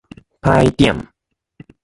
[0.41, 0.97] 難點